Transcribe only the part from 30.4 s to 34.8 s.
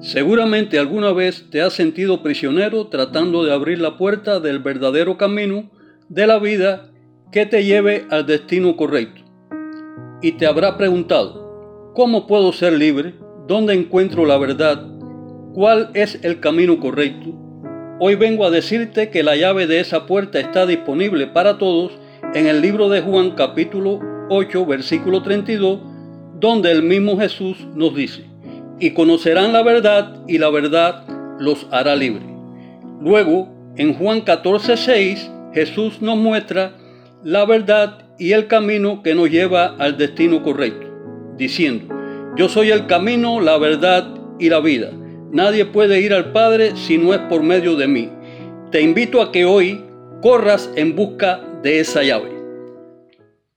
verdad los hará libre. Luego, en Juan 14,